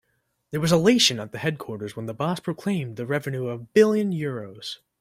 There 0.49 0.59
was 0.59 0.71
elation 0.71 1.19
at 1.19 1.31
the 1.31 1.37
headquarters 1.37 1.95
when 1.95 2.07
the 2.07 2.13
boss 2.15 2.39
proclaimed 2.39 2.95
the 2.95 3.05
revenue 3.05 3.45
of 3.45 3.61
a 3.61 3.63
billion 3.65 4.11
euros. 4.11 4.79